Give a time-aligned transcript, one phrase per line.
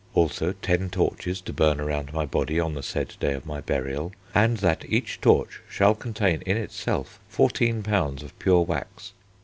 [0.15, 4.11] Also 10 torches to burn around my body on the said day of my burial,
[4.33, 8.23] and that each torch shall contain in itself 14 lbs.
[8.23, 9.13] of pure wax....